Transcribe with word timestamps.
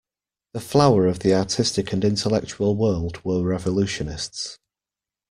The 0.53 0.59
flower 0.59 1.05
of 1.05 1.19
the 1.19 1.35
artistic 1.35 1.93
and 1.93 2.03
intellectual 2.03 2.75
world 2.75 3.23
were 3.23 3.43
revolutionists. 3.43 4.57